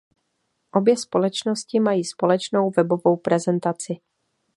[0.71, 3.97] Obě společnosti mají společnou webovou prezentaci.